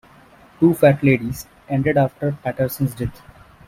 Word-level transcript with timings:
"Two 0.59 0.73
Fat 0.73 1.03
Ladies" 1.03 1.45
ended 1.69 1.95
after 1.95 2.35
Paterson's 2.43 2.95
death. 2.95 3.21